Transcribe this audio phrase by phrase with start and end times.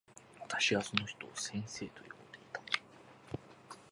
[0.39, 2.61] 私はその人を先生と呼んでいた。